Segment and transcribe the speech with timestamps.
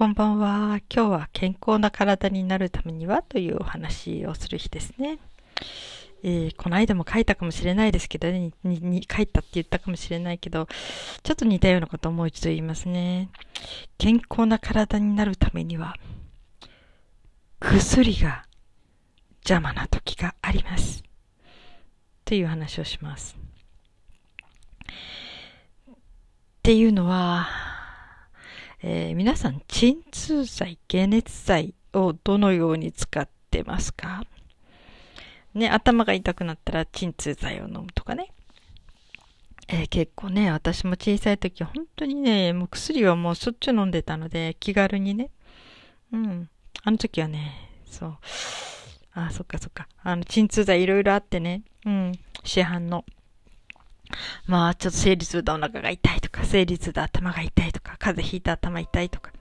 [0.00, 0.80] こんばんは。
[0.90, 5.18] 今日は健康な体になるためにはというお話をする日ですね。
[6.22, 10.68] えー、この間も書いたかもしれないですけどねにに、書いたって言ったかもしれないけど、
[11.22, 13.28] ちょっと似たようなことをもう一度言いますね。
[13.98, 15.94] 健康な体になるためには、
[17.58, 18.46] 薬が
[19.40, 21.02] 邪魔な時があります。
[22.24, 23.36] という話をします。
[25.90, 25.94] っ
[26.62, 27.69] ていうのは、
[28.82, 34.24] えー、皆さん、鎮痛剤、解熱剤をどのように使ってますか？
[35.52, 38.32] ね、頭が痛くなったら鎮痛剤を飲むとかね。
[39.68, 45.30] えー、結構ね、私も小さい時、本当にね、もう薬はもうしょっちゅう飲んでたので、気軽にね。
[46.12, 46.48] うん。
[46.82, 47.52] あの時はね、
[47.84, 48.18] そう。
[49.12, 49.88] あ、そっかそっか。
[50.02, 51.62] あの、鎮痛剤いろいろあってね。
[51.84, 52.12] うん。
[52.44, 53.04] 市販の。
[54.46, 59.32] まあ、ちょっと生理痛でお腹が痛いとか、生理痛で頭が痛いとか、風邪ひいて頭痛いとか。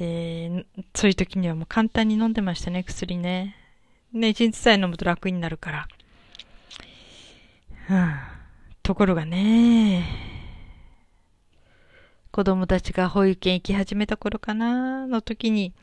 [0.00, 3.56] えー、そういう時にはもう簡単に飲んでましたね、薬ね。
[4.12, 5.88] ね、一日さえ飲むと楽になるから。
[7.90, 8.14] うん。
[8.82, 10.04] ところがね、
[12.30, 15.74] 子供たちが保育園行き始めた頃かな、の時に、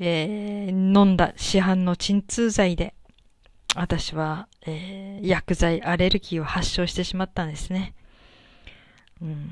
[0.00, 2.94] えー、飲んだ市販の鎮痛剤で、
[3.74, 7.94] 私は、えー、薬剤アレルギーを発症してしまったんですね。
[9.22, 9.50] うん、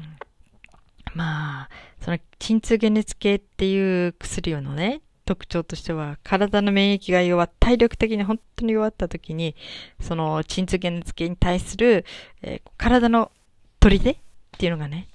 [1.15, 1.69] まあ、
[2.01, 9.55] その鎮痛解熱系っていう薬のね、特徴としては、体の免疫が弱、体力的に本当に弱った時に、
[10.01, 12.05] その鎮痛解熱系に対する、
[12.43, 13.31] えー、体の
[13.79, 14.17] 砦っ
[14.59, 15.09] ていうのがね、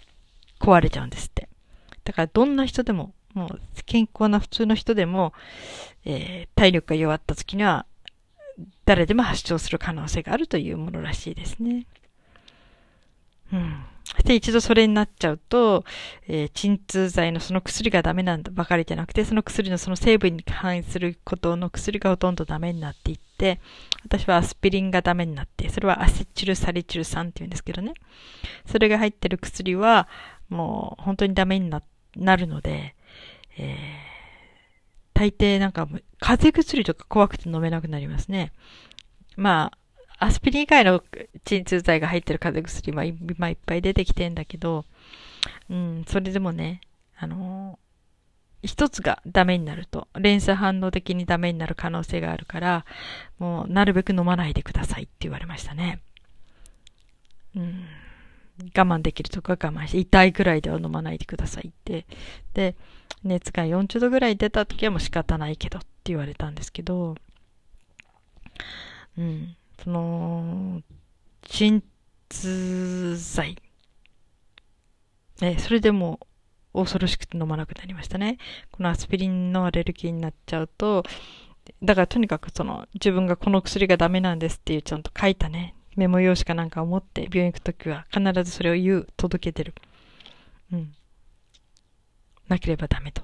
[0.60, 1.50] 壊れちゃうんですって。
[2.06, 5.34] だからどんな人でも、もう健康な普通の人でも、
[6.06, 7.86] えー、体力が弱った時には、
[8.86, 11.86] 誰でも発症する可能性があるというものらしいですね。
[13.52, 13.86] うん。
[14.24, 15.84] で、一度それになっちゃうと、
[16.28, 23.60] えー、鎮痛剤のその薬がダメなんだばかりじゃなくて、その薬のその成分に反映することの薬がほとんどダメになっていって、
[24.04, 27.94] 私はアスピリンがダメになって、それはアセチルサリチル酸って言うんですけどね。
[28.66, 30.08] それが入ってる薬は、
[30.50, 31.72] もう本当にダメに
[32.16, 32.96] なるので、
[33.58, 34.05] えー
[35.16, 35.88] 大抵なんか、
[36.20, 38.52] 風邪薬とか怖くて飲めなくなりますね。
[39.38, 39.72] ま
[40.20, 41.02] あ、アスピリン以外の
[41.46, 44.86] 鎮痛剤が入ってる風邪薬は今いっぱい出てきてんだけど、
[45.70, 46.82] うん、それでもね、
[47.18, 52.86] あのー、一つがダメになると、連鎖反応的にダメになる可能性があるから、
[53.40, 56.02] もうなるべく飲まないでくださいって言われましたね。
[57.56, 57.86] うん。
[58.76, 62.06] 我慢できるとか我慢して、痛いくらいでは飲まないでくださいって。
[62.54, 62.76] で、
[63.26, 67.16] 熱が40度ぐらい出た時はもう仕方ないけどって言われたんですけど、
[69.18, 70.82] うん、その、
[71.44, 71.84] 鎮
[72.30, 73.58] 痛剤。
[75.42, 76.20] え、それでも
[76.74, 78.38] 恐ろしくて飲まなくなりましたね。
[78.72, 81.04] このアスピリンのアレルギーになっちゃうと、
[81.82, 89.74] だからとにかくその自分がこの薬がダメなんですっていうちゃんと書いたね、メモ用紙かなんかを持って病院行くときは必ずそれを言う、届けてる。
[90.72, 90.94] うん。
[92.48, 93.22] なければダメと。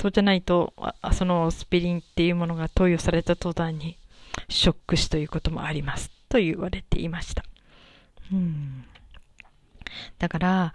[0.00, 3.98] そうじゃないと、あそのスピリンっていうものが投与された途端に
[4.48, 6.10] ショック死ということもあります。
[6.28, 7.44] と言われていました。
[8.32, 8.84] うん。
[10.18, 10.72] だから、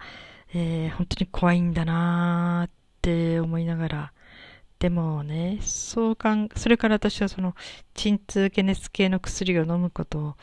[0.52, 4.12] えー、本当に怖いんだなーって思いながら、
[4.78, 7.54] でもね、そうかん、それから私はその、
[7.94, 10.36] 鎮痛解熱系の薬を飲むことを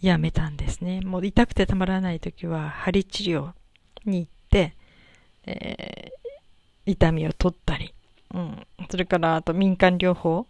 [0.00, 1.00] やめたんですね。
[1.00, 3.52] もう痛くてたまらない時は、針治療
[4.04, 4.76] に行って、
[5.46, 7.94] えー、痛みを取ったり、
[8.34, 8.66] うん。
[8.90, 10.46] それから、あと民間療法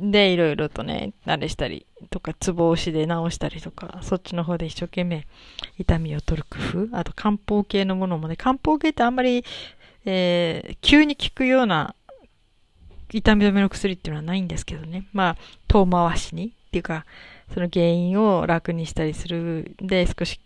[0.00, 5.26] でいろいろとね、慣れしたりとか、ツボ押しで治したりとか、そっちの方で一生懸命
[5.78, 9.44] 痛みを取る工夫、あと漢方系のものもね、漢方系ってあんまり
[10.10, 11.94] えー、急に効くような
[13.12, 15.06] 痛み止めの薬っていうのはないんですけどね。
[15.12, 17.04] まあ、遠回しにっていうか、
[17.52, 20.40] その原因を楽にしたりするで、少し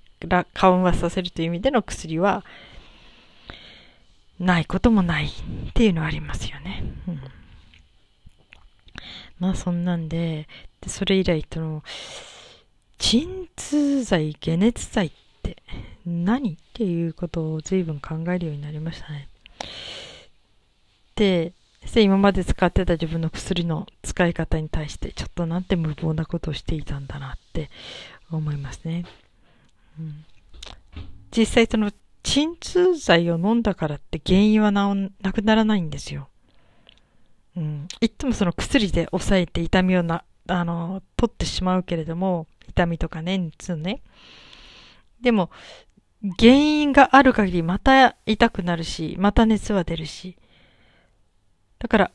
[0.55, 2.45] 緩和させるという意味での薬は、
[4.43, 5.31] ないこともないっ
[5.73, 6.83] ていうのはありますよね。
[7.07, 7.21] うん、
[9.39, 10.49] まあ、そんなんで、
[10.81, 11.85] でそれ以来、その、
[12.99, 15.11] 鎮痛剤、解熱剤っ
[15.43, 15.63] て
[16.05, 19.29] 何っていうことを随分考えるようになりましたね。
[21.15, 21.53] で、
[21.97, 27.71] 今まで使ってた自分の薬の使い方に対してちょっとなんて無謀なことをしていたんだなって
[28.31, 29.05] 思いますね。
[29.99, 30.25] うん、
[31.37, 31.93] 実際その
[32.33, 34.97] 鎮痛剤を飲んだからって原因はな
[35.35, 36.31] くならないんですよ。
[37.59, 37.89] うん。
[38.01, 44.01] いつもその薬で抑えて痛みをな、あの、取ってしまうけれども、痛みとかね、熱ね。
[45.21, 45.51] でも、
[46.39, 50.39] 原因がある限りまた痛くなるし、また熱は出るし。
[51.81, 52.13] だから、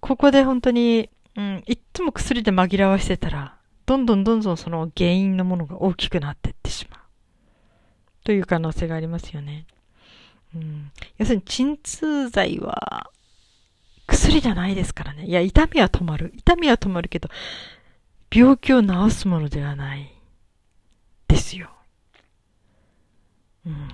[0.00, 3.56] ここで本当に、うん、いっつも薬で紛らわしてたら、
[3.86, 6.97] どんどんどんどんその原因のものが大きくなってってしまう。
[8.28, 9.64] という可能性がありますよね。
[10.54, 13.10] うん、要するに鎮痛剤は
[14.06, 15.24] 薬じゃないですからね。
[15.24, 16.34] いや、痛みは止まる。
[16.36, 17.30] 痛みは止まるけど、
[18.30, 20.12] 病気を治すものではない。
[21.26, 21.70] ですよ。
[23.64, 23.88] うん。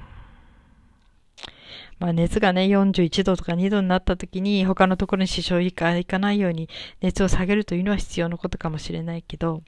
[2.00, 6.68] まあ熱がね、41度とか2度になった時に他のところに支障がいかないように
[7.00, 9.62] 熱を下げるというのは必要なことかもしれないけど、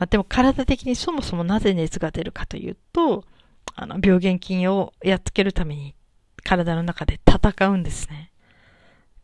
[0.00, 3.26] まあでも体的にそもそもなぜ熱が出るかというと、
[3.74, 5.94] あの、病原菌をやっつけるために
[6.42, 8.32] 体の中で戦うんですね。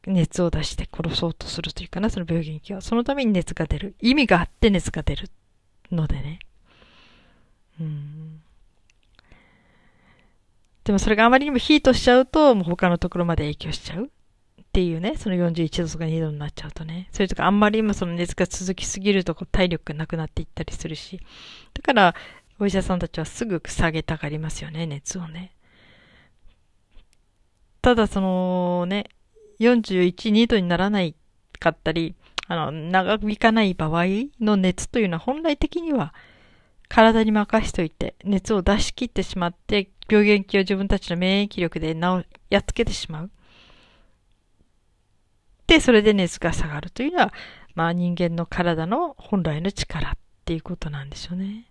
[0.06, 2.82] 熱を出して殺そうとするというかな、その病原菌は。
[2.82, 3.96] そのために熱が出る。
[4.02, 5.30] 意味があって熱が出る
[5.90, 6.40] のでね。
[7.80, 8.42] うん。
[10.84, 14.10] でもそれがあまりにもヒートしちゃうと、もう他のところまで影響しちゃう
[14.76, 17.08] っていうね、その41度とか2度になっちゃうとね。
[17.10, 21.18] それとかあんまり今その熱が続きすぎると体力がなくなっていったりするし。
[21.72, 22.14] だから、
[22.58, 25.52] お医者さんたちはすぐ下げたがりますよね、熱をね。
[27.80, 29.06] ただそのね、
[29.60, 31.14] 41、2度にならない
[31.58, 32.14] かったり、
[32.46, 34.04] あの、長引かない場合
[34.42, 36.12] の熱というのは本来的には
[36.88, 43.30] 体に任しといて、熱を出し切ってしまって、病原菌を自分たちの免疫力で治、やっつけてしまう。
[45.66, 47.32] で、それで熱が下がるというのは、
[47.74, 50.12] まあ人間の体の本来の力っ
[50.44, 51.66] ていうことなんでしょうね。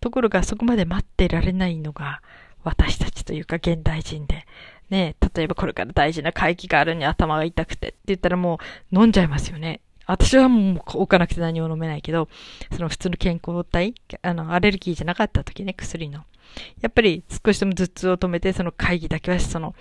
[0.00, 2.22] ところがそこまで待ってられないのが
[2.64, 4.46] 私たちというか現代人で、
[4.88, 8.58] ね、例えばこれから大事な会議があるに頭が痛くてって言ったらも
[8.92, 9.80] う飲んじゃいますよね。
[10.06, 12.28] 私はもう置かなくて何も飲めないけど、
[12.72, 16.24] その普通の健康体、あの、アレルギーじゃなかった時ね、薬の。
[16.80, 19.76] やっぱり少しでも頭痛を止めて、その会議だけはその、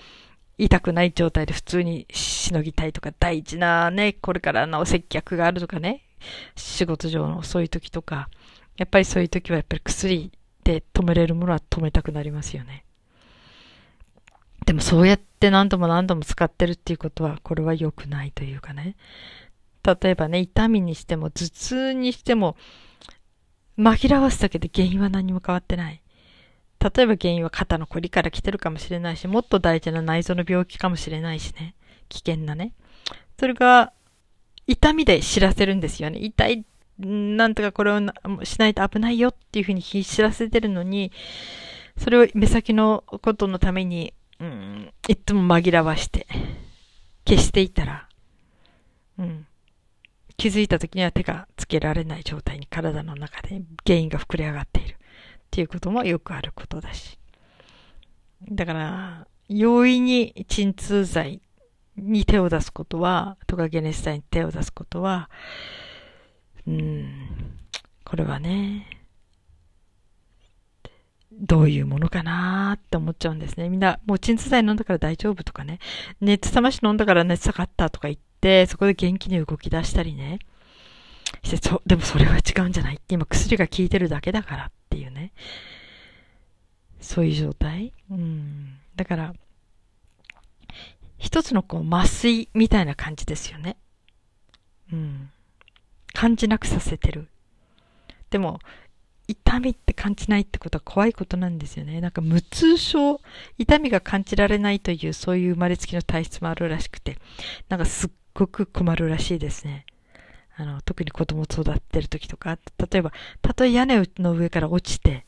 [0.60, 6.04] 痛くない状態で普通にしのぎたいとか、大事なね、これからの接客があるとかね、
[6.56, 8.30] 仕事上のそういう時とか、
[8.78, 10.32] やっぱりそういう時はやっぱり薬
[10.66, 12.84] で止めれるものは止めたくなりますよね。
[14.66, 18.98] でもそうやって何度も何度も使ってるっていうことは、これは良くないというかね。
[20.02, 22.58] 例えばね、痛みにしても、頭痛にしても、
[23.78, 26.02] 紛らわすだけで原因は何も変わってない。
[26.82, 31.76] 例えば原因は肩のこりから来てるかもしれないし、もっと大事な内臓の病気かもしれないしね。
[32.08, 32.74] 危険なね。
[33.38, 33.92] それが、
[34.66, 36.20] 痛みで知らせるんですよね。
[36.20, 36.66] 痛い、
[37.00, 38.00] なんとかこれを
[38.44, 41.12] しないと危ないよっていうふうに知らせてるのに、
[41.98, 46.28] それを目先のことのために、うん、いつも紛らわして、
[47.28, 48.08] 消していたら、
[49.18, 49.48] うん、
[50.38, 54.99] 気づいた時には手がつけられない状態に体の中で原因が膨れ上がっている
[55.50, 57.18] っていうこともよくあることだし。
[58.52, 61.42] だから、容易に鎮痛剤
[61.98, 65.30] に手を出すことは、トカゲネスタイに手を出すことは、
[66.68, 67.58] うん、
[68.06, 68.86] これはね、
[71.32, 73.70] どういうものかなーって思っちゃうんですね。
[73.70, 75.80] みんな、もう鎮痛剤飲んだから大丈夫とかね、
[76.22, 80.40] 熱冷まし飲んだから熱下がったとか言って、、そこで元気に動き出したりね。
[81.44, 82.96] して、そ、でもそれは違うんじゃない？
[82.96, 84.72] って今薬が効いてるだけだから
[85.30, 85.34] ね。
[87.00, 87.94] そういう状態？
[88.12, 88.78] うん。
[88.96, 89.34] だから、
[91.18, 93.78] 一つのこう麻酔みたいな感じですよね。
[94.92, 95.32] うん。
[96.14, 97.28] 感じなくさせてる。
[98.30, 98.60] でも、
[99.28, 102.02] 痛みって感じないってことは怖いことなんですよね。
[102.02, 103.22] なんか無痛症、
[103.58, 107.18] 痛みが感じられないというそういう生まれつきの体質もあるらしくて、
[107.70, 109.86] なんかすっごく困るらしいですね。
[110.58, 112.58] あの、特に子供育ってる時とか、
[112.92, 115.26] 例えば、たとえ屋根の上から落ちて、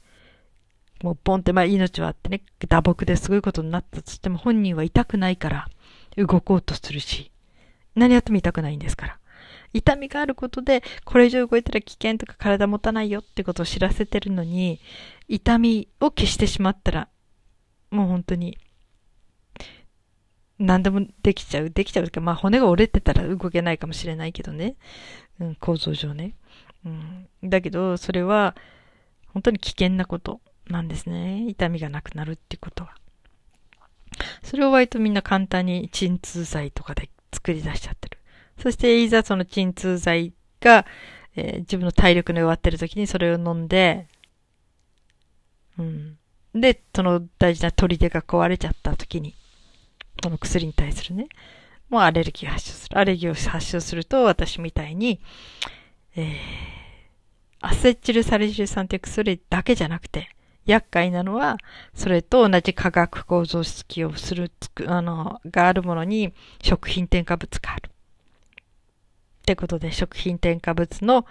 [1.01, 5.67] もうポンって、まあ命はあってね、打撲ですごいことになったとしても本人は痛くないから
[6.17, 7.31] 動こうとするし、
[7.95, 9.17] 何やっても痛くないんですから。
[9.73, 14.79] 痛みがあることで、これ以上動いたら危険とか体持たないよってことを知らせてるのに、
[15.27, 17.07] 痛みを消してしまったら、
[17.89, 18.57] もう本当に、
[20.59, 21.69] 何でもできちゃう。
[21.69, 24.75] できちゃうか、まあ骨が折れてたら動けないかもしれないけどね。
[25.39, 26.35] うん、構造上ね。
[26.85, 27.27] うん。
[27.43, 28.55] だけど、それは、
[29.27, 30.41] 本当に危険なこと
[30.71, 31.45] なんですね。
[31.47, 32.95] 痛みがなくなるってことは。
[34.43, 38.17] それを割とみんな簡単に鎮痛剤とかで作り出しちゃってる。
[38.57, 40.85] そして、いざその鎮痛剤が、
[41.35, 44.07] えー、自分の体力の弱ってる時にそれを飲んで、
[45.77, 46.17] うん。
[46.53, 49.35] で、その大事な砦が壊れちゃった時に、
[50.21, 51.27] この薬に対するね、
[51.89, 52.97] もうアレルギーを発症する。
[52.97, 55.21] アレルギーを発症すると、私みたいに、
[56.15, 56.35] えー、
[57.61, 60.29] アセチルサリジル酸っていう薬だけじゃなくて、
[60.65, 61.57] 厄介なのは、
[61.93, 67.89] それと同じ化学構造式をする、つく、あの、があるものに食品添加物がある。
[67.89, 71.25] ってことで、食品添加物の、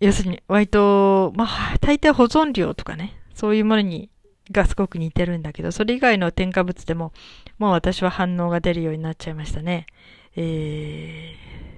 [0.00, 4.10] 要するに、割と、まあ、大抵保存料とかね、そういうものに、
[4.50, 7.12] がすごく似てるんだけど、それ以外の添加物でも、
[7.58, 9.86] もう私は反応が出るようになっちゃいましたね。
[10.36, 11.73] えー、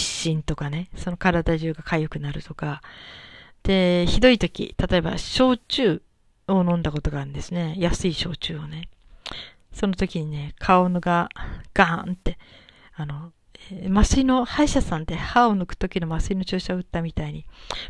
[0.00, 2.82] 失神とかね、その体中が痒くなるとか、
[3.62, 6.02] で、ひどい時、例えば焼酎
[6.48, 7.74] を飲んだことがあるんですね。
[7.78, 8.88] 安い焼酎をね。
[9.72, 11.28] その時にね、顔のが
[11.72, 12.38] ガーンって、
[12.94, 13.32] あの、
[13.90, 17.46] 麻酔の、歯医者さんで歯を抜く時の麻酔の注射を打ったみたいに、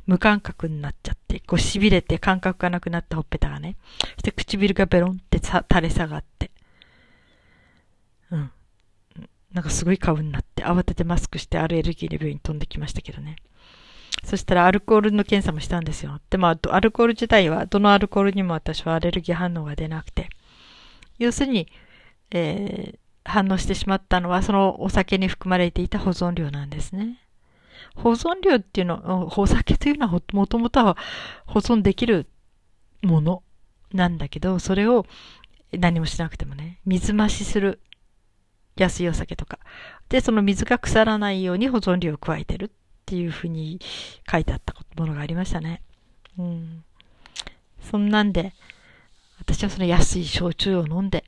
[0.07, 3.77] 無感覚になっちゃって、こう痺れて感覚がなくなったほっぺたがね。
[4.01, 6.51] そして唇がベロンって垂れ下がって。
[8.31, 8.51] うん。
[9.53, 13.37] なんかすごい顔になっ慌ててマスクしてアレルギーで病院に飛んできましたけどね。
[14.25, 16.21] そしたらアルコールの検査もしたんですよ。
[16.31, 20.31] でも、アルコール自体は、どのアルコールにも私はアレルギー反応が出なくて。
[21.19, 21.69] 要するに、
[22.31, 27.21] えー、反応してしまったのは、そのお酒に含まれていた保存料なんですね。
[27.97, 30.97] 保存料っていうの、お酒というのはもともとは
[31.47, 32.27] 保存できる
[33.03, 33.43] もの
[33.93, 35.07] なんだけど、それを
[35.73, 37.81] 何もしなくてもね、水増しする
[38.77, 39.59] 安いお酒とか。
[40.09, 42.71] で、その水が腐らないように保存料を加えてるっ
[43.07, 43.81] ていうふうに
[44.31, 45.83] 書いてあったものがありましたね。
[46.39, 46.85] うん。
[47.81, 48.55] そんなんで、
[49.39, 51.25] 私はその安い焼酎を飲んで、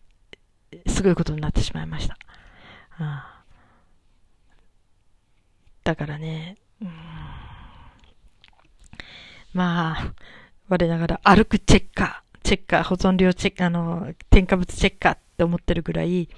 [0.86, 2.16] すごいことになってしまいました。
[2.98, 3.42] あ
[5.84, 6.90] だからね、うん、
[9.52, 10.14] まあ、
[10.68, 16.28] 我ながら歩くチェッカー、チェッカー、保存量チェッカー、あの、添加物チェッカーって思ってるぐらい、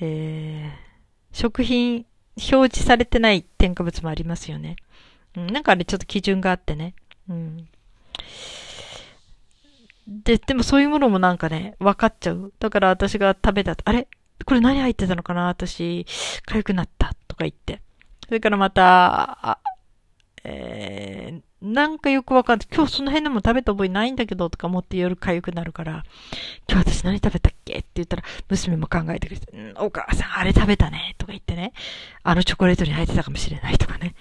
[0.00, 0.89] えー、
[1.32, 2.06] 食品、
[2.36, 4.76] 表示されてない添加物もありますよね。
[5.36, 6.94] うん、なんかあれちょっと基準があってね。
[7.28, 7.68] うん。
[10.06, 12.52] で、でもそういうものもなんかね、分かっちゃう。
[12.58, 14.08] だから私が食べたあれ？
[14.44, 15.46] これ何入ってたのかな？
[15.46, 16.06] 私、
[16.48, 17.80] 痒くなったとか言って。
[18.26, 19.60] それからまた、
[20.42, 22.68] えー、なんかよくわかんない。
[22.72, 26.04] 今日その辺でも食べた覚えないんだけどとか思って夜痒くなるから、
[26.68, 31.72] 今日私何食べたっけって言ったら、娘も考えてくれて、ん、お母さんあれ食べたねとか言ってね、
[32.22, 34.14] あのチョコレートに入ってたかもしれないとかね。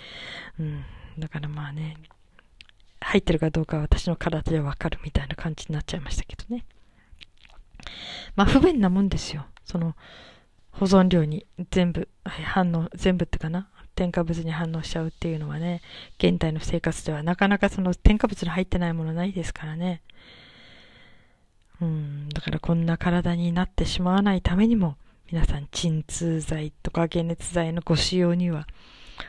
[0.60, 0.84] うん。
[1.18, 1.96] だからまあね、
[3.02, 6.66] 入ってるかどうかは私の体でわかるみたいな感じになっちゃいましたけどね。
[8.36, 9.46] まあ不便なもんですよ。
[9.64, 9.96] その
[10.72, 13.70] 保存量に全部、反応、全部ってかな
[14.00, 15.82] 添加物に反応しちゃうっていうのはね、
[16.20, 20.02] 現代の生活ではなかなかその添加物の入ってないものないですからね。
[21.82, 24.96] うん、だからこんな体になってしまわないためにも、
[25.30, 28.68] 皆さん鎮痛剤とか解熱剤のご使用には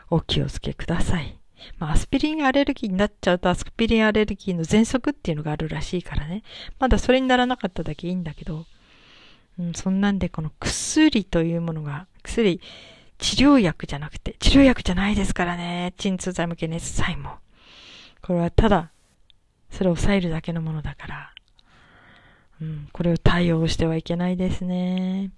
[0.09, 1.37] お気をつけください。
[1.81, 6.45] まあ、アスピリンアレルギーになっちゃうと、アスピリンアレルギーの喘息っていうのがあるらしいからね。
[6.79, 8.67] まだそれにならなかっただけいいんだけど、
[9.59, 12.61] うん、そんなんでこの薬というものが、薬、
[13.21, 15.95] 治療薬じゃなくて、治療薬じゃないですからね。
[15.97, 17.37] 鎮痛剤も解熱剤も。
[18.23, 18.91] これはただ、
[19.71, 21.35] それを抑えるだけのものだから、
[22.61, 25.31] うん、これを対応してはいけないですね。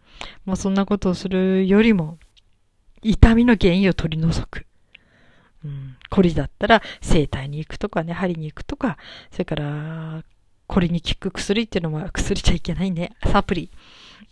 [0.44, 2.18] もうそんなことをするよりも、
[3.02, 4.66] 痛みの原因を取り除く。
[5.64, 8.96] うん、コリだったら整体に行くとかね、針に行くとか、
[9.30, 10.24] それから、
[10.66, 13.12] これに効く薬っていうのは薬じゃいけないね。
[13.24, 13.70] サプリ。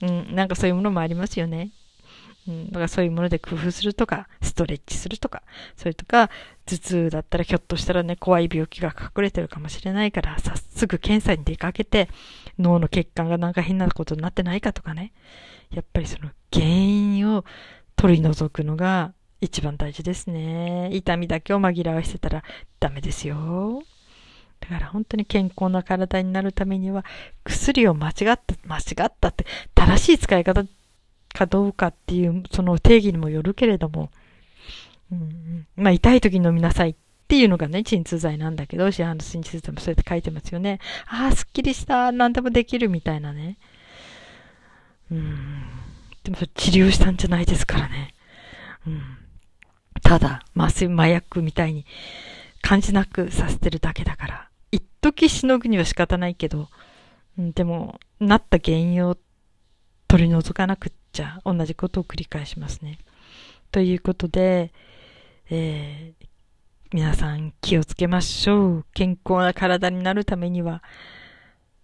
[0.02, 1.70] うん、なんかそういうものもありますよね。
[2.48, 5.42] うん、だからそういうもので工夫するとか、ストレッチするとか、
[5.76, 6.30] それとか、
[6.66, 12.08] 頭痛だったらひょっとしたらね、怖い病気が隠れてるかもしれないから、早速検査に出かけて、
[12.58, 15.12] 脳の血管がなんか変なことになってないかとかね。
[15.70, 17.44] やっぱりその原因を
[17.96, 20.90] 取り除くのが一番大事ですね。
[20.92, 22.42] 痛みだけを紛らわしてたら
[22.78, 23.82] ダメですよ。
[24.60, 27.04] だから本当に健康な体になるためには、
[27.44, 30.64] 薬を間違った、間違ったって、正しい使い方
[31.34, 34.10] かどうかっていう、その定義にもよるけれども、
[35.12, 36.94] うん、まあ痛い時に飲みなさいっ
[37.28, 40.80] ていうのがね、鎮痛剤なんだけど、市販の鎮痛剤もそうやって書いてますよね。
[41.06, 43.56] ああ、すっきりした、何でもできるみたいなね。
[45.10, 45.64] うん。
[46.24, 48.14] でも治療したんじゃないですからね。
[48.86, 49.02] うん。
[50.02, 51.86] ただ、麻酔、麻薬みたいに
[52.62, 56.68] 感じなくさせてるだけだから、一時しのぐには仕方ないけど、
[57.38, 59.16] うん、でも、なった原因を
[60.08, 62.98] 取り除かなくっちゃ、同じことを繰り返しますね。
[63.72, 64.72] ということで、
[65.50, 66.26] えー、
[66.92, 68.86] 皆さん気をつけましょう。
[68.94, 70.82] 健康な体になるためには、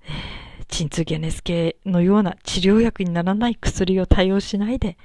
[0.02, 4.96] えー、鎮痛解熱系のような治療薬にならない薬を対応しないで、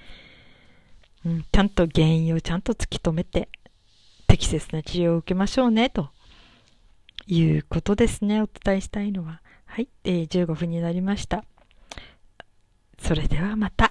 [1.26, 3.50] うん、ちゃんと原因をちゃんと突き止めて、
[4.28, 6.10] 適切な治療を受けましょうね、と
[7.28, 8.42] いうことですね。
[8.42, 9.42] お伝えしたいのは。
[9.66, 11.46] はい、えー、15分になりました。
[13.00, 13.91] それではまた。